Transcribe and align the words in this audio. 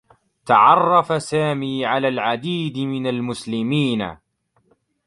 تعرّف 0.45 1.21
سامي 1.23 1.85
على 1.85 2.07
العديد 2.07 2.77
من 2.77 3.07
المسلمين. 3.07 4.17